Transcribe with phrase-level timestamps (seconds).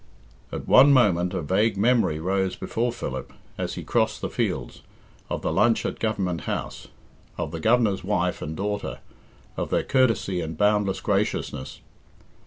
[0.51, 4.81] At one moment a vague memory rose before Philip, as he crossed the fields,
[5.29, 6.87] of the lunch at Government House,
[7.37, 8.97] of the Governor's wife and daughter,
[9.57, 11.81] of their courtesy and boundless graciousness.